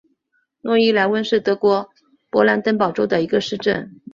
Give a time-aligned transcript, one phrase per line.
[0.61, 1.91] 诺伊莱温是德国
[2.31, 4.01] 勃兰登堡州的一个市镇。